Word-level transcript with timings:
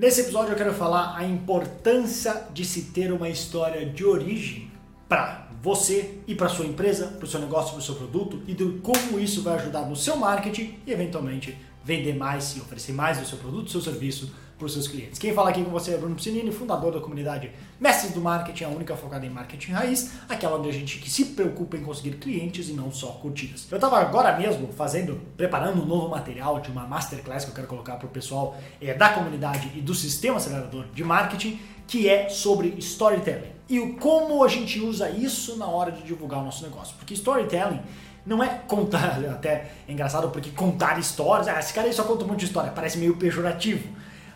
Nesse 0.00 0.22
episódio 0.22 0.52
eu 0.52 0.56
quero 0.56 0.72
falar 0.72 1.14
a 1.14 1.26
importância 1.26 2.46
de 2.54 2.64
se 2.64 2.84
ter 2.84 3.12
uma 3.12 3.28
história 3.28 3.84
de 3.84 4.02
origem 4.02 4.72
para 5.06 5.46
você 5.62 6.14
e 6.26 6.34
para 6.34 6.48
sua 6.48 6.64
empresa, 6.64 7.08
para 7.08 7.26
o 7.26 7.28
seu 7.28 7.38
negócio, 7.38 7.72
para 7.72 7.80
o 7.80 7.82
seu 7.82 7.94
produto 7.94 8.40
e 8.48 8.54
de 8.54 8.78
como 8.78 9.20
isso 9.20 9.42
vai 9.42 9.56
ajudar 9.56 9.82
no 9.82 9.94
seu 9.94 10.16
marketing 10.16 10.78
e 10.86 10.90
eventualmente 10.90 11.54
vender 11.84 12.14
mais 12.14 12.56
e 12.56 12.60
oferecer 12.60 12.92
mais 12.92 13.18
do 13.18 13.26
seu 13.26 13.38
produto, 13.38 13.70
seu 13.70 13.80
serviço 13.80 14.32
para 14.60 14.66
os 14.66 14.74
seus 14.74 14.86
clientes. 14.86 15.18
Quem 15.18 15.32
fala 15.32 15.48
aqui 15.48 15.64
com 15.64 15.70
você 15.70 15.94
é 15.94 15.96
Bruno 15.96 16.14
Piscinini, 16.14 16.52
fundador 16.52 16.92
da 16.92 17.00
comunidade 17.00 17.50
Mestres 17.80 18.12
do 18.12 18.20
Marketing, 18.20 18.64
a 18.64 18.68
única 18.68 18.94
focada 18.94 19.24
em 19.24 19.30
marketing 19.30 19.72
raiz, 19.72 20.12
aquela 20.28 20.58
onde 20.58 20.68
a 20.68 20.72
gente 20.72 20.98
que 20.98 21.10
se 21.10 21.24
preocupa 21.26 21.78
em 21.78 21.82
conseguir 21.82 22.18
clientes 22.18 22.68
e 22.68 22.74
não 22.74 22.92
só 22.92 23.06
curtidas. 23.12 23.66
Eu 23.70 23.76
estava 23.76 23.98
agora 23.98 24.36
mesmo 24.36 24.70
fazendo, 24.70 25.18
preparando 25.34 25.82
um 25.82 25.86
novo 25.86 26.10
material 26.10 26.60
de 26.60 26.70
uma 26.70 26.86
masterclass 26.86 27.46
que 27.46 27.52
eu 27.52 27.54
quero 27.54 27.66
colocar 27.66 27.96
para 27.96 28.06
o 28.06 28.10
pessoal 28.10 28.54
é, 28.82 28.92
da 28.92 29.08
comunidade 29.08 29.72
e 29.74 29.80
do 29.80 29.94
sistema 29.94 30.36
acelerador 30.36 30.84
de 30.92 31.02
marketing, 31.02 31.58
que 31.86 32.06
é 32.06 32.28
sobre 32.28 32.74
storytelling. 32.78 33.52
E 33.66 33.80
o 33.80 33.94
como 33.94 34.44
a 34.44 34.48
gente 34.48 34.78
usa 34.80 35.08
isso 35.08 35.56
na 35.56 35.66
hora 35.66 35.90
de 35.90 36.02
divulgar 36.02 36.40
o 36.40 36.44
nosso 36.44 36.62
negócio. 36.62 36.94
Porque 36.98 37.14
storytelling 37.14 37.80
não 38.24 38.42
é 38.42 38.48
contar, 38.66 39.18
até 39.30 39.70
é 39.88 39.92
engraçado 39.92 40.30
porque 40.30 40.50
contar 40.50 40.98
histórias, 40.98 41.48
ah, 41.48 41.58
esse 41.58 41.72
cara 41.72 41.86
aí 41.86 41.92
só 41.92 42.04
conta 42.04 42.24
um 42.24 42.28
monte 42.28 42.40
de 42.40 42.46
história, 42.46 42.70
parece 42.70 42.98
meio 42.98 43.16
pejorativo. 43.16 43.88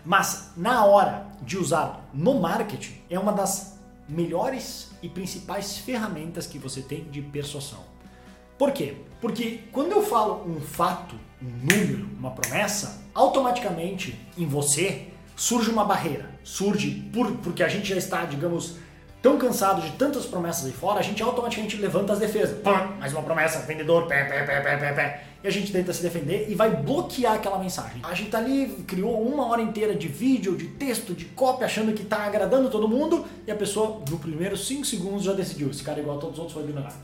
Mas 0.04 0.52
na 0.56 0.84
hora 0.84 1.26
de 1.40 1.56
usar 1.56 2.08
no 2.12 2.40
marketing, 2.40 3.00
é 3.08 3.18
uma 3.18 3.32
das 3.32 3.78
melhores 4.08 4.90
e 5.02 5.08
principais 5.08 5.78
ferramentas 5.78 6.46
que 6.46 6.58
você 6.58 6.82
tem 6.82 7.04
de 7.04 7.22
persuasão. 7.22 7.80
Por 8.58 8.70
quê? 8.72 8.96
Porque 9.20 9.64
quando 9.72 9.92
eu 9.92 10.02
falo 10.02 10.46
um 10.46 10.60
fato, 10.60 11.16
um 11.42 11.48
número, 11.48 12.08
uma 12.18 12.30
promessa, 12.30 13.02
automaticamente 13.14 14.18
em 14.36 14.46
você 14.46 15.08
surge 15.34 15.70
uma 15.70 15.84
barreira. 15.84 16.30
Surge 16.44 16.90
por, 17.12 17.32
porque 17.38 17.62
a 17.62 17.68
gente 17.68 17.88
já 17.88 17.96
está, 17.96 18.24
digamos, 18.24 18.76
tão 19.24 19.38
cansado 19.38 19.80
de 19.80 19.92
tantas 19.92 20.26
promessas 20.26 20.66
aí 20.66 20.72
fora, 20.72 21.00
a 21.00 21.02
gente 21.02 21.22
automaticamente 21.22 21.78
levanta 21.78 22.12
as 22.12 22.18
defesas. 22.18 22.58
Pum, 22.58 22.98
mais 22.98 23.10
uma 23.10 23.22
promessa, 23.22 23.58
vendedor, 23.60 24.06
pé, 24.06 24.22
pé, 24.24 24.42
pé, 24.42 24.60
pé, 24.60 24.76
pé, 24.76 24.92
pé. 24.92 25.24
E 25.42 25.48
a 25.48 25.50
gente 25.50 25.72
tenta 25.72 25.94
se 25.94 26.02
defender 26.02 26.44
e 26.50 26.54
vai 26.54 26.76
bloquear 26.76 27.32
aquela 27.32 27.58
mensagem. 27.58 28.02
A 28.02 28.12
gente 28.12 28.30
tá 28.30 28.36
ali, 28.36 28.84
criou 28.86 29.26
uma 29.26 29.46
hora 29.46 29.62
inteira 29.62 29.94
de 29.94 30.08
vídeo, 30.08 30.54
de 30.54 30.66
texto, 30.66 31.14
de 31.14 31.24
cópia, 31.24 31.64
achando 31.64 31.94
que 31.94 32.04
tá 32.04 32.18
agradando 32.18 32.68
todo 32.68 32.86
mundo, 32.86 33.24
e 33.46 33.50
a 33.50 33.56
pessoa, 33.56 34.02
no 34.10 34.18
primeiro 34.18 34.58
5 34.58 34.84
segundos, 34.84 35.24
já 35.24 35.32
decidiu, 35.32 35.70
esse 35.70 35.82
cara 35.82 36.00
é 36.00 36.02
igual 36.02 36.18
a 36.18 36.20
todos 36.20 36.34
os 36.34 36.40
outros, 36.40 36.58
vai 36.58 36.68
ignorar. 36.68 36.94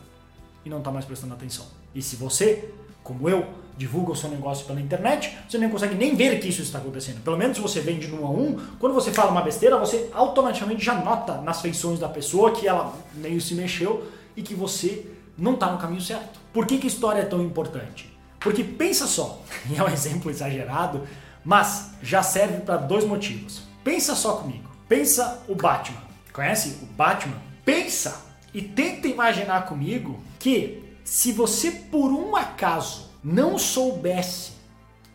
E 0.62 0.68
não 0.68 0.82
tá 0.82 0.90
mais 0.90 1.06
prestando 1.06 1.32
atenção. 1.32 1.64
E 1.94 2.02
se 2.02 2.16
você, 2.16 2.70
como 3.02 3.28
eu, 3.28 3.46
divulga 3.76 4.12
o 4.12 4.16
seu 4.16 4.28
negócio 4.28 4.66
pela 4.66 4.80
internet, 4.80 5.36
você 5.48 5.56
nem 5.56 5.70
consegue 5.70 5.94
nem 5.94 6.14
ver 6.14 6.38
que 6.38 6.48
isso 6.48 6.60
está 6.60 6.78
acontecendo. 6.78 7.22
Pelo 7.22 7.38
menos 7.38 7.56
você 7.56 7.80
vende 7.80 8.08
no 8.08 8.26
a 8.26 8.30
um, 8.30 8.58
quando 8.78 8.92
você 8.92 9.10
fala 9.10 9.30
uma 9.30 9.40
besteira, 9.40 9.78
você 9.78 10.10
automaticamente 10.12 10.84
já 10.84 10.94
nota 10.94 11.40
nas 11.40 11.62
feições 11.62 11.98
da 11.98 12.08
pessoa 12.08 12.52
que 12.52 12.68
ela 12.68 12.94
meio 13.14 13.40
se 13.40 13.54
mexeu 13.54 14.06
e 14.36 14.42
que 14.42 14.54
você 14.54 15.06
não 15.36 15.54
está 15.54 15.72
no 15.72 15.78
caminho 15.78 16.02
certo. 16.02 16.38
Por 16.52 16.66
que, 16.66 16.76
que 16.76 16.86
história 16.86 17.20
é 17.20 17.24
tão 17.24 17.42
importante? 17.42 18.12
Porque 18.38 18.62
pensa 18.62 19.06
só, 19.06 19.40
e 19.70 19.76
é 19.76 19.82
um 19.82 19.88
exemplo 19.88 20.30
exagerado, 20.30 21.06
mas 21.42 21.92
já 22.02 22.22
serve 22.22 22.58
para 22.58 22.76
dois 22.76 23.04
motivos. 23.04 23.62
Pensa 23.82 24.14
só 24.14 24.34
comigo. 24.34 24.68
Pensa 24.86 25.42
o 25.48 25.54
Batman. 25.54 26.02
Conhece 26.32 26.80
o 26.82 26.86
Batman? 26.86 27.36
Pensa 27.64 28.26
e 28.52 28.60
tenta 28.60 29.08
imaginar 29.08 29.66
comigo 29.66 30.20
que 30.38 30.89
se 31.04 31.32
você 31.32 31.70
por 31.70 32.10
um 32.10 32.36
acaso 32.36 33.10
não 33.22 33.58
soubesse, 33.58 34.52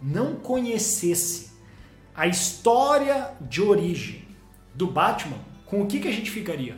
não 0.01 0.35
conhecesse 0.35 1.51
a 2.15 2.27
história 2.27 3.33
de 3.41 3.61
origem 3.61 4.25
do 4.73 4.87
Batman, 4.87 5.39
com 5.65 5.81
o 5.81 5.87
que, 5.87 5.99
que 5.99 6.07
a 6.07 6.11
gente 6.11 6.31
ficaria? 6.31 6.75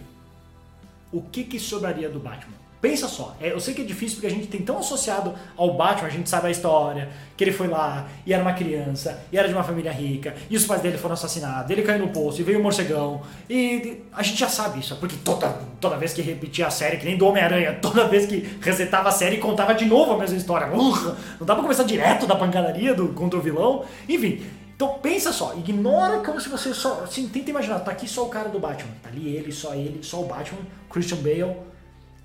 O 1.12 1.22
que, 1.22 1.44
que 1.44 1.60
sobraria 1.60 2.10
do 2.10 2.20
Batman? 2.20 2.58
Pensa 2.80 3.08
só, 3.08 3.36
é, 3.42 3.52
eu 3.52 3.60
sei 3.60 3.74
que 3.74 3.82
é 3.82 3.84
difícil 3.84 4.18
porque 4.18 4.28
a 4.28 4.30
gente 4.30 4.46
tem 4.48 4.62
tão 4.62 4.78
associado 4.78 5.34
ao 5.58 5.74
Batman, 5.74 6.08
a 6.08 6.12
gente 6.12 6.30
sabe 6.30 6.48
a 6.48 6.52
história, 6.52 7.10
que 7.36 7.44
ele 7.44 7.52
foi 7.52 7.68
lá 7.68 8.08
e 8.24 8.32
era 8.32 8.42
uma 8.44 8.54
criança, 8.54 9.24
e 9.32 9.38
era 9.38 9.48
de 9.48 9.54
uma 9.56 9.64
família 9.64 9.92
rica, 9.92 10.36
e 10.48 10.56
os 10.56 10.64
pais 10.64 10.82
dele 10.82 10.96
foram 10.96 11.14
assassinados, 11.14 11.72
ele 11.72 11.82
caiu 11.82 12.06
no 12.06 12.10
poço, 12.10 12.40
e 12.40 12.44
veio 12.44 12.60
o 12.60 12.62
um 12.62 12.64
morcegão, 12.64 13.22
e 13.50 14.04
a 14.14 14.22
gente 14.22 14.40
já 14.40 14.48
sabe 14.48 14.80
isso, 14.80 14.96
porque 14.98 15.16
toda, 15.24 15.50
toda 15.82 15.98
vez 15.98 16.14
que 16.14 16.22
repetia 16.22 16.68
a 16.68 16.70
série, 16.70 16.98
que 16.98 17.06
nem 17.06 17.18
do 17.18 17.26
Homem-Aranha, 17.26 17.74
toda 17.82 18.08
vez 18.08 18.28
que 18.28 18.48
resetava 18.62 19.10
a 19.10 19.12
série, 19.12 19.38
contava 19.38 19.74
de 19.74 19.86
novo 19.86 20.14
a 20.14 20.18
mesma 20.18 20.38
história. 20.38 20.68
Urra, 20.68 21.18
não 21.40 21.48
dá 21.48 21.56
pra 21.56 21.64
começar 21.64 21.84
direto 21.84 22.28
da 22.28 22.36
pancadaria 22.36 22.94
do, 22.94 23.08
contra 23.10 23.40
o 23.40 23.42
vilão, 23.42 23.86
enfim. 24.08 24.46
Então 24.76 25.00
pensa 25.02 25.32
só, 25.32 25.56
ignora 25.56 26.20
como 26.20 26.40
se 26.40 26.48
você 26.48 26.72
só. 26.72 27.02
Assim, 27.04 27.28
tenta 27.28 27.50
imaginar, 27.50 27.80
tá 27.80 27.90
aqui 27.90 28.08
só 28.08 28.26
o 28.26 28.30
cara 28.30 28.50
do 28.50 28.60
Batman. 28.60 28.92
Tá 29.02 29.10
ali 29.10 29.36
ele, 29.36 29.52
só 29.52 29.74
ele, 29.74 30.04
só 30.04 30.22
o 30.22 30.26
Batman, 30.26 30.60
Christian 30.88 31.18
Bale 31.18 31.56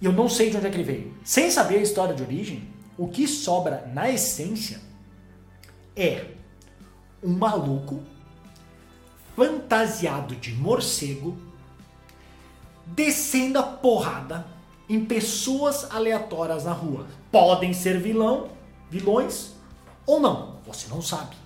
e 0.03 0.05
eu 0.05 0.13
não 0.13 0.29
sei 0.29 0.51
de 0.51 0.57
onde 0.57 0.67
é 0.67 0.71
que 0.71 0.75
ele 0.77 0.83
veio. 0.83 1.15
Sem 1.25 1.49
saber 1.49 1.79
a 1.79 1.83
história 1.83 2.13
de 2.13 2.25
origem, 2.25 2.69
o 2.99 3.07
que 3.07 3.29
sobra 3.29 3.89
na 3.95 4.11
essência 4.11 4.81
é 5.95 6.27
um 7.23 7.31
maluco 7.31 8.03
fantasiado 9.37 10.35
de 10.35 10.53
morcego 10.55 11.39
descendo 12.85 13.61
a 13.61 13.63
porrada 13.63 14.45
em 14.89 15.05
pessoas 15.05 15.89
aleatórias 15.89 16.65
na 16.65 16.73
rua. 16.73 17.07
Podem 17.31 17.73
ser 17.73 18.01
vilão, 18.01 18.49
vilões 18.91 19.53
ou 20.05 20.19
não, 20.19 20.57
você 20.67 20.89
não 20.89 21.01
sabe. 21.01 21.37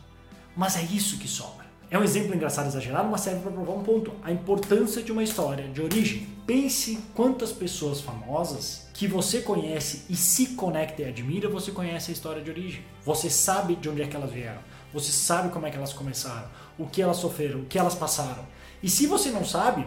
Mas 0.57 0.79
é 0.79 0.83
isso 0.83 1.19
que 1.19 1.29
sobra. 1.29 1.66
É 1.89 1.97
um 1.97 2.03
exemplo 2.03 2.35
engraçado 2.35 2.67
exagerado, 2.67 3.09
mas 3.09 3.21
serve 3.21 3.41
para 3.41 3.53
provar 3.53 3.75
um 3.75 3.83
ponto: 3.83 4.13
a 4.23 4.33
importância 4.33 5.03
de 5.03 5.13
uma 5.13 5.23
história 5.23 5.69
de 5.69 5.81
origem. 5.81 6.27
Pense 6.45 6.99
quantas 7.15 7.53
pessoas 7.53 8.01
famosas 8.01 8.89
que 8.93 9.07
você 9.07 9.41
conhece 9.41 10.05
e 10.09 10.17
se 10.17 10.55
conecta 10.55 11.03
e 11.03 11.05
admira, 11.05 11.49
você 11.49 11.71
conhece 11.71 12.11
a 12.11 12.15
história 12.15 12.43
de 12.43 12.51
origem. 12.51 12.83
Você 13.05 13.31
sabe 13.31 13.77
de 13.77 13.89
onde 13.89 14.03
é 14.03 14.07
que 14.07 14.17
elas 14.17 14.31
vieram. 14.33 14.61
Você 14.93 15.13
sabe 15.13 15.51
como 15.51 15.67
é 15.67 15.71
que 15.71 15.77
elas 15.77 15.93
começaram, 15.93 16.49
o 16.79 16.87
que 16.87 17.03
elas 17.03 17.19
sofreram, 17.19 17.61
o 17.61 17.67
que 17.67 17.79
elas 17.79 17.95
passaram. 17.95 18.47
E 18.83 18.89
se 18.89 19.07
você 19.07 19.31
não 19.31 19.45
sabe, 19.45 19.87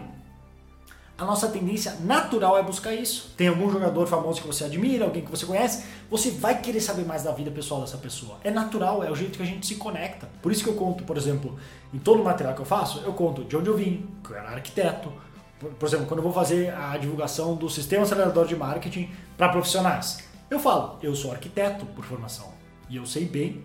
a 1.20 1.24
nossa 1.26 1.48
tendência 1.48 1.96
natural 2.00 2.56
é 2.56 2.62
buscar 2.62 2.94
isso. 2.94 3.34
Tem 3.36 3.46
algum 3.46 3.70
jogador 3.70 4.06
famoso 4.06 4.40
que 4.40 4.46
você 4.46 4.64
admira, 4.64 5.04
alguém 5.04 5.22
que 5.22 5.30
você 5.30 5.44
conhece, 5.44 5.84
você 6.10 6.30
vai 6.30 6.58
querer 6.62 6.80
saber 6.80 7.04
mais 7.04 7.22
da 7.22 7.30
vida 7.30 7.50
pessoal 7.50 7.82
dessa 7.82 7.98
pessoa. 7.98 8.38
É 8.42 8.50
natural, 8.50 9.04
é 9.04 9.10
o 9.10 9.14
jeito 9.14 9.36
que 9.36 9.42
a 9.42 9.46
gente 9.46 9.66
se 9.66 9.74
conecta. 9.74 10.30
Por 10.40 10.50
isso 10.50 10.64
que 10.64 10.70
eu 10.70 10.74
conto, 10.74 11.04
por 11.04 11.18
exemplo, 11.18 11.58
em 11.92 11.98
todo 11.98 12.22
o 12.22 12.24
material 12.24 12.54
que 12.54 12.62
eu 12.62 12.64
faço, 12.64 13.02
eu 13.04 13.12
conto 13.12 13.44
de 13.44 13.54
onde 13.54 13.68
eu 13.68 13.76
vim, 13.76 14.08
que 14.24 14.30
eu 14.30 14.36
era 14.38 14.48
arquiteto. 14.48 15.12
Por, 15.78 15.86
exemplo, 15.86 16.06
quando 16.06 16.20
eu 16.20 16.24
vou 16.24 16.32
fazer 16.32 16.72
a 16.72 16.96
divulgação 16.96 17.54
do 17.54 17.68
sistema 17.68 18.04
acelerador 18.04 18.46
de 18.46 18.56
marketing 18.56 19.10
para 19.36 19.50
profissionais, 19.50 20.24
eu 20.50 20.58
falo, 20.58 20.98
eu 21.02 21.14
sou 21.14 21.32
arquiteto 21.32 21.84
por 21.84 22.02
formação 22.02 22.50
e 22.88 22.96
eu 22.96 23.04
sei 23.04 23.26
bem 23.26 23.62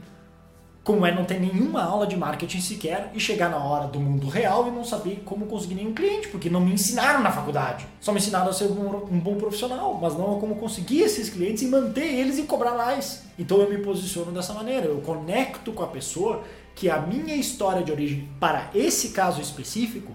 como 0.86 1.04
é 1.04 1.12
não 1.12 1.26
ter 1.26 1.40
nenhuma 1.40 1.84
aula 1.84 2.06
de 2.06 2.16
marketing 2.16 2.62
sequer 2.62 3.10
e 3.16 3.20
chegar 3.20 3.50
na 3.50 3.58
hora 3.58 3.88
do 3.88 4.00
mundo 4.00 4.28
real 4.28 4.68
e 4.68 4.72
não 4.72 4.86
saber 4.86 5.24
como 5.26 5.48
conseguir 5.48 5.74
nenhum 5.74 5.96
cliente, 5.96 6.28
porque 6.28 6.48
não 6.48 6.62
me 6.62 6.72
ensinaram 6.72 7.24
na 7.24 7.32
faculdade. 7.32 7.88
Só 8.00 8.12
me 8.12 8.20
ensinaram 8.20 8.52
a 8.52 8.54
ser 8.54 8.66
um, 8.66 8.96
um, 9.12 9.20
bom 9.20 9.34
profissional, 9.34 9.98
mas 10.00 10.16
não 10.16 10.40
como 10.40 10.58
conseguir 10.58 11.02
esses 11.02 11.28
clientes 11.28 11.64
e 11.64 11.68
manter 11.68 12.06
eles 12.06 12.38
e 12.38 12.44
cobrar 12.44 12.76
mais. 12.76 13.24
Então 13.38 13.58
eu 13.58 13.68
me 13.68 13.80
posiciono 13.80 14.32
dessa 14.32 14.54
maneira, 14.54 14.86
eu 14.86 15.02
conecto 15.02 15.72
com 15.72 15.82
a 15.82 15.88
pessoa 15.88 16.44
que 16.76 16.88
a 16.88 17.02
minha 17.02 17.36
história 17.36 17.84
de 17.84 17.92
origem 17.92 18.30
para 18.40 18.70
esse 18.76 19.10
caso 19.10 19.42
específico 19.42 20.12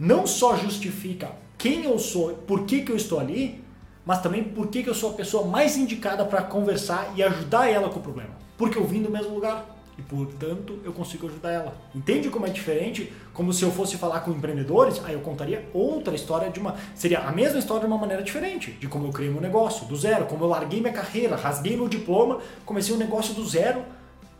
não 0.00 0.26
só 0.26 0.56
justifica 0.56 1.30
quem 1.56 1.84
eu 1.84 1.96
sou, 1.96 2.30
por 2.30 2.64
que, 2.64 2.82
que 2.82 2.90
eu 2.90 2.96
estou 2.96 3.20
ali, 3.20 3.62
mas 4.04 4.20
também 4.20 4.42
por 4.42 4.66
que, 4.66 4.82
que 4.82 4.90
eu 4.90 4.94
sou 4.94 5.10
a 5.10 5.14
pessoa 5.14 5.46
mais 5.46 5.76
indicada 5.76 6.24
para 6.24 6.42
conversar 6.42 7.12
e 7.14 7.22
ajudar 7.22 7.70
ela 7.70 7.88
com 7.88 8.00
o 8.00 8.02
problema. 8.02 8.36
Porque 8.56 8.76
eu 8.76 8.84
vim 8.84 9.00
do 9.00 9.10
mesmo 9.10 9.32
lugar 9.32 9.77
e 9.98 10.02
portanto 10.02 10.78
eu 10.84 10.92
consigo 10.92 11.26
ajudar 11.26 11.50
ela. 11.50 11.76
Entende 11.94 12.30
como 12.30 12.46
é 12.46 12.50
diferente? 12.50 13.12
Como 13.34 13.52
se 13.52 13.64
eu 13.64 13.70
fosse 13.72 13.96
falar 13.96 14.20
com 14.20 14.30
empreendedores, 14.30 15.02
aí 15.04 15.14
eu 15.14 15.20
contaria 15.20 15.68
outra 15.74 16.14
história 16.14 16.48
de 16.50 16.60
uma. 16.60 16.76
Seria 16.94 17.20
a 17.20 17.32
mesma 17.32 17.58
história 17.58 17.80
de 17.82 17.86
uma 17.86 17.98
maneira 17.98 18.22
diferente, 18.22 18.70
de 18.70 18.86
como 18.86 19.06
eu 19.08 19.12
criei 19.12 19.30
meu 19.30 19.40
negócio, 19.40 19.86
do 19.86 19.96
zero, 19.96 20.26
como 20.26 20.44
eu 20.44 20.48
larguei 20.48 20.80
minha 20.80 20.92
carreira, 20.92 21.34
rasguei 21.34 21.76
meu 21.76 21.88
diploma, 21.88 22.38
comecei 22.64 22.94
um 22.94 22.98
negócio 22.98 23.34
do 23.34 23.44
zero, 23.44 23.82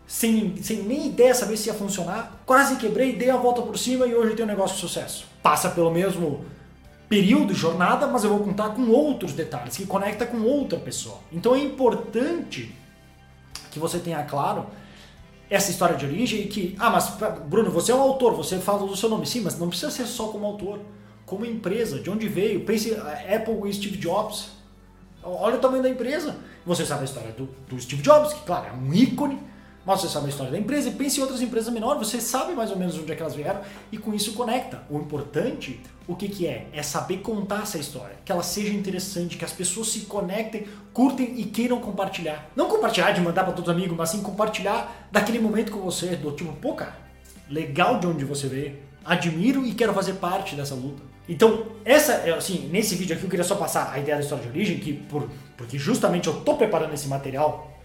sem, 0.07 0.57
sem 0.63 0.83
nem 0.83 1.09
ideia 1.09 1.35
saber 1.35 1.57
se 1.57 1.69
ia 1.69 1.75
funcionar, 1.75 2.41
quase 2.47 2.77
quebrei, 2.77 3.17
dei 3.17 3.31
a 3.31 3.37
volta 3.37 3.61
por 3.61 3.77
cima 3.77 4.07
e 4.07 4.15
hoje 4.15 4.31
eu 4.31 4.37
tenho 4.37 4.47
um 4.47 4.51
negócio 4.51 4.77
de 4.77 4.81
sucesso. 4.81 5.27
Passa 5.43 5.71
pelo 5.71 5.91
mesmo 5.91 6.45
período, 7.09 7.53
jornada, 7.55 8.07
mas 8.07 8.23
eu 8.23 8.31
vou 8.31 8.41
contar 8.41 8.71
com 8.71 8.89
outros 8.91 9.33
detalhes, 9.33 9.77
que 9.77 9.87
conecta 9.87 10.25
com 10.25 10.41
outra 10.43 10.79
pessoa. 10.79 11.19
Então 11.33 11.55
é 11.55 11.59
importante 11.59 12.75
que 13.71 13.79
você 13.79 13.99
tenha 13.99 14.23
claro 14.23 14.67
essa 15.51 15.71
história 15.71 15.97
de 15.97 16.05
origem 16.05 16.43
e 16.43 16.47
que, 16.47 16.77
ah, 16.79 16.91
mas 16.91 17.17
Bruno, 17.47 17.71
você 17.71 17.93
é 17.93 17.95
um 17.95 18.01
autor, 18.01 18.35
você 18.35 18.59
fala 18.59 18.87
do 18.87 18.97
seu 18.97 19.09
nome, 19.09 19.27
sim, 19.27 19.41
mas 19.41 19.59
não 19.59 19.69
precisa 19.69 19.91
ser 19.91 20.07
só 20.07 20.29
como 20.29 20.47
autor, 20.47 20.81
como 21.25 21.45
empresa, 21.45 21.99
de 21.99 22.11
onde 22.11 22.29
veio. 22.29 22.65
Pense 22.65 22.95
Apple 22.95 23.69
e 23.69 23.73
Steve 23.73 23.97
Jobs. 23.97 24.51
Olha 25.23 25.57
o 25.57 25.61
tamanho 25.61 25.83
da 25.83 25.89
empresa. 25.89 26.37
Você 26.65 26.85
sabe 26.85 27.03
a 27.03 27.05
história 27.05 27.33
do, 27.33 27.49
do 27.69 27.81
Steve 27.81 28.03
Jobs, 28.03 28.33
que, 28.33 28.45
claro, 28.45 28.67
é 28.67 28.73
um 28.73 28.93
ícone, 28.93 29.41
mas 29.85 30.01
você 30.01 30.09
sabe 30.09 30.27
a 30.27 30.29
história 30.29 30.53
da 30.53 30.59
empresa 30.59 30.89
e 30.89 30.93
pense 30.93 31.19
em 31.19 31.23
outras 31.23 31.41
empresas 31.41 31.73
menores, 31.73 32.07
você 32.07 32.21
sabe 32.21 32.53
mais 32.53 32.71
ou 32.71 32.77
menos 32.77 32.99
onde 32.99 33.11
é 33.11 33.15
que 33.15 33.23
elas 33.23 33.35
vieram 33.35 33.61
e 33.91 33.97
com 33.97 34.13
isso 34.13 34.35
conecta. 34.35 34.83
O 34.91 34.99
importante, 34.99 35.81
o 36.07 36.15
que, 36.15 36.29
que 36.29 36.47
é? 36.47 36.67
É 36.73 36.83
saber 36.83 37.19
contar 37.19 37.63
essa 37.63 37.79
história, 37.79 38.17
que 38.25 38.31
ela 38.31 38.43
seja 38.43 38.73
interessante, 38.73 39.37
que 39.37 39.45
as 39.45 39.53
pessoas 39.53 39.89
se 39.89 40.01
conectem, 40.01 40.67
curtem 40.93 41.41
e 41.41 41.45
queiram 41.45 41.81
compartilhar. 41.81 42.51
Não 42.55 42.69
compartilhar 42.69 43.13
de 43.13 43.21
mandar 43.21 43.45
para 43.45 43.53
todos 43.53 43.71
os 43.71 43.75
amigos, 43.75 43.97
mas 43.97 44.11
sim 44.11 44.23
compartilhar 44.23 45.09
daquele 45.11 45.39
momento 45.39 45.73
com 45.73 45.81
você, 45.81 46.17
do 46.17 46.33
tipo, 46.33 46.53
pô, 46.55 46.75
cara, 46.75 46.97
legal 47.49 47.99
de 47.99 48.07
onde 48.07 48.25
você 48.25 48.47
veio, 48.47 48.77
admiro 49.05 49.65
e 49.65 49.73
quero 49.73 49.95
fazer 49.95 50.15
parte 50.15 50.55
dessa 50.55 50.75
luta. 50.75 51.03
Então, 51.29 51.67
essa, 51.85 52.13
é, 52.13 52.33
assim, 52.33 52.69
nesse 52.73 52.95
vídeo 52.95 53.15
aqui 53.15 53.25
eu 53.25 53.31
queria 53.31 53.45
só 53.45 53.55
passar 53.55 53.93
a 53.93 53.99
ideia 53.99 54.17
da 54.17 54.23
história 54.23 54.45
de 54.45 54.51
origem, 54.51 54.79
que 54.79 54.95
por, 54.95 55.29
porque 55.57 55.79
justamente 55.79 56.27
eu 56.27 56.41
tô 56.41 56.55
preparando 56.55 56.95
esse 56.95 57.07
material 57.07 57.78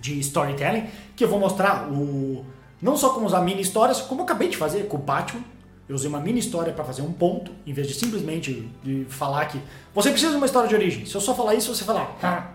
de 0.00 0.18
storytelling, 0.20 0.88
que 1.14 1.24
eu 1.24 1.28
vou 1.28 1.38
mostrar 1.38 1.88
o 1.90 2.44
não 2.80 2.96
só 2.96 3.10
como 3.10 3.26
usar 3.26 3.40
mini 3.40 3.62
histórias, 3.62 4.00
como 4.00 4.20
eu 4.20 4.24
acabei 4.24 4.48
de 4.48 4.56
fazer 4.56 4.86
com 4.86 4.96
o 4.96 5.00
Batman. 5.00 5.42
Eu 5.88 5.94
usei 5.94 6.08
uma 6.08 6.20
mini 6.20 6.40
história 6.40 6.72
para 6.72 6.84
fazer 6.84 7.02
um 7.02 7.12
ponto, 7.12 7.52
em 7.64 7.72
vez 7.72 7.86
de 7.86 7.94
simplesmente 7.94 8.68
de 8.82 9.04
falar 9.08 9.46
que 9.46 9.60
você 9.94 10.10
precisa 10.10 10.32
de 10.32 10.36
uma 10.36 10.46
história 10.46 10.68
de 10.68 10.74
origem. 10.74 11.06
Se 11.06 11.14
eu 11.14 11.20
só 11.20 11.34
falar 11.34 11.54
isso, 11.54 11.72
você 11.72 11.84
falar, 11.84 12.16
ah, 12.22 12.48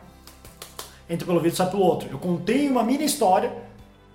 entra 1.09 1.25
pelo 1.25 1.39
vídeo 1.39 1.53
e 1.53 1.57
sai 1.57 1.69
pelo 1.69 1.81
outro. 1.81 2.09
Eu 2.11 2.19
contei 2.19 2.69
uma 2.69 2.83
mini 2.83 3.05
história 3.05 3.51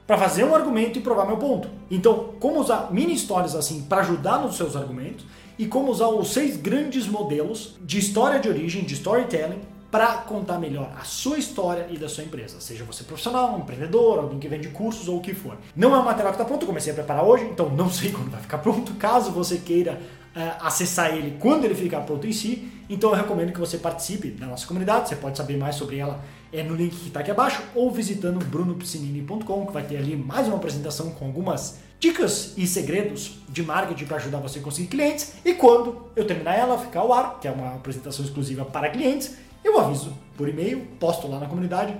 para 0.06 0.18
fazer 0.18 0.44
um 0.44 0.54
argumento 0.54 0.98
e 0.98 1.02
provar 1.02 1.26
meu 1.26 1.38
ponto. 1.38 1.68
Então, 1.90 2.34
como 2.38 2.60
usar 2.60 2.92
mini 2.92 3.14
histórias 3.14 3.54
assim 3.54 3.82
para 3.82 4.02
ajudar 4.02 4.38
nos 4.38 4.56
seus 4.56 4.76
argumentos 4.76 5.24
e 5.58 5.66
como 5.66 5.90
usar 5.90 6.08
os 6.08 6.32
seis 6.32 6.56
grandes 6.56 7.06
modelos 7.06 7.74
de 7.80 7.98
história 7.98 8.38
de 8.38 8.48
origem, 8.48 8.84
de 8.84 8.94
storytelling, 8.94 9.60
para 9.90 10.18
contar 10.18 10.58
melhor 10.58 10.92
a 11.00 11.04
sua 11.04 11.38
história 11.38 11.86
e 11.90 11.96
da 11.96 12.08
sua 12.08 12.24
empresa, 12.24 12.60
seja 12.60 12.84
você 12.84 13.04
profissional, 13.04 13.54
um 13.54 13.60
empreendedor, 13.60 14.18
alguém 14.18 14.38
que 14.38 14.48
vende 14.48 14.68
cursos 14.68 15.08
ou 15.08 15.18
o 15.18 15.20
que 15.20 15.34
for. 15.34 15.56
Não 15.74 15.94
é 15.94 15.98
um 15.98 16.04
material 16.04 16.32
que 16.32 16.40
está 16.40 16.44
pronto, 16.44 16.66
comecei 16.66 16.92
a 16.92 16.94
preparar 16.94 17.24
hoje, 17.24 17.44
então 17.44 17.70
não 17.70 17.88
sei 17.90 18.10
quando 18.10 18.30
vai 18.30 18.40
ficar 18.40 18.58
pronto. 18.58 18.94
Caso 18.94 19.30
você 19.30 19.58
queira 19.58 20.00
uh, 20.34 20.66
acessar 20.66 21.14
ele 21.14 21.36
quando 21.38 21.64
ele 21.64 21.74
ficar 21.74 22.00
pronto 22.00 22.26
em 22.26 22.32
si, 22.32 22.70
então 22.88 23.10
eu 23.10 23.16
recomendo 23.16 23.52
que 23.52 23.60
você 23.60 23.78
participe 23.78 24.30
da 24.30 24.46
nossa 24.46 24.66
comunidade. 24.66 25.08
Você 25.08 25.16
pode 25.16 25.36
saber 25.36 25.56
mais 25.56 25.76
sobre 25.76 25.98
ela 25.98 26.20
é 26.52 26.62
no 26.62 26.74
link 26.74 26.94
que 26.94 27.08
está 27.08 27.20
aqui 27.20 27.30
abaixo 27.30 27.62
ou 27.74 27.90
visitando 27.90 28.44
brunopiscinini.com, 28.44 29.66
que 29.66 29.72
vai 29.72 29.82
ter 29.82 29.96
ali 29.96 30.16
mais 30.16 30.46
uma 30.46 30.56
apresentação 30.56 31.10
com 31.10 31.26
algumas 31.26 31.78
dicas 31.98 32.54
e 32.56 32.66
segredos 32.66 33.38
de 33.48 33.62
marketing 33.62 34.04
para 34.04 34.16
ajudar 34.16 34.38
você 34.38 34.58
a 34.58 34.62
conseguir 34.62 34.88
clientes. 34.88 35.34
E 35.44 35.54
quando 35.54 36.10
eu 36.14 36.26
terminar 36.26 36.54
ela, 36.54 36.78
ficar 36.78 37.00
ao 37.00 37.12
ar, 37.12 37.40
que 37.40 37.48
é 37.48 37.50
uma 37.50 37.74
apresentação 37.74 38.24
exclusiva 38.24 38.64
para 38.64 38.90
clientes, 38.90 39.36
eu 39.66 39.78
aviso 39.78 40.12
por 40.36 40.48
e-mail, 40.48 40.86
posto 41.00 41.26
lá 41.28 41.40
na 41.40 41.46
comunidade, 41.46 41.96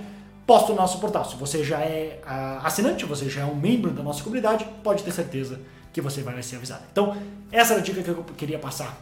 posto 0.46 0.70
no 0.70 0.76
nosso 0.76 0.98
portal. 1.00 1.24
Se 1.24 1.36
você 1.36 1.64
já 1.64 1.80
é 1.80 2.20
uh, 2.24 2.64
assinante, 2.64 3.04
você 3.04 3.28
já 3.28 3.42
é 3.42 3.44
um 3.44 3.56
membro 3.56 3.90
da 3.90 4.02
nossa 4.02 4.22
comunidade, 4.22 4.66
pode 4.82 5.02
ter 5.02 5.10
certeza 5.12 5.60
que 5.92 6.00
você 6.00 6.22
vai 6.22 6.40
ser 6.42 6.56
avisado. 6.56 6.82
Então, 6.92 7.16
essa 7.50 7.72
era 7.72 7.82
a 7.82 7.84
dica 7.84 8.02
que 8.02 8.10
eu 8.10 8.24
queria 8.36 8.58
passar 8.58 8.96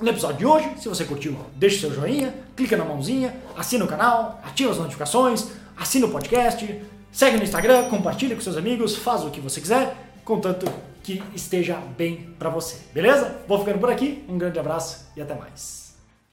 no 0.00 0.08
episódio 0.08 0.38
de 0.38 0.46
hoje. 0.46 0.70
Se 0.80 0.88
você 0.88 1.04
curtiu, 1.04 1.36
deixe 1.54 1.80
seu 1.80 1.92
joinha, 1.92 2.34
clica 2.56 2.76
na 2.76 2.84
mãozinha, 2.84 3.36
assina 3.56 3.84
o 3.84 3.88
canal, 3.88 4.40
ativa 4.44 4.70
as 4.70 4.78
notificações, 4.78 5.48
assina 5.76 6.06
o 6.06 6.10
podcast, 6.10 6.82
segue 7.10 7.36
no 7.36 7.42
Instagram, 7.42 7.88
compartilha 7.88 8.34
com 8.34 8.40
seus 8.40 8.56
amigos, 8.56 8.96
faz 8.96 9.24
o 9.24 9.30
que 9.30 9.40
você 9.40 9.60
quiser, 9.60 9.96
contanto 10.24 10.66
que 11.02 11.22
esteja 11.34 11.76
bem 11.98 12.34
para 12.38 12.48
você. 12.48 12.78
Beleza? 12.94 13.42
Vou 13.46 13.58
ficando 13.58 13.78
por 13.78 13.90
aqui, 13.90 14.24
um 14.28 14.38
grande 14.38 14.58
abraço 14.58 15.08
e 15.16 15.20
até 15.20 15.34
mais. 15.34 15.81